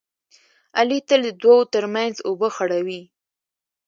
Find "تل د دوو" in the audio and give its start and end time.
1.07-1.57